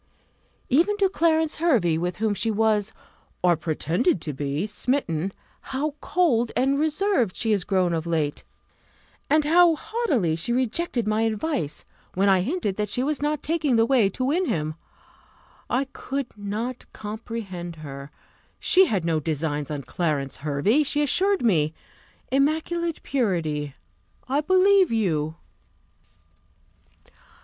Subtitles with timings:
[0.67, 2.91] Even to Clarence Hervey, with whom she was,
[3.43, 5.31] or pretended to be, smitten,
[5.61, 8.43] how cold and reserved she is grown of late;
[9.29, 11.85] and how haughtily she rejected my advice,
[12.15, 14.73] when I hinted that she was not taking the way to win him!
[15.69, 18.09] I could not comprehend her;
[18.59, 21.75] she had no designs on Clarence Hervey, she assured me.
[22.31, 23.75] Immaculate purity!
[24.27, 25.35] I believe you.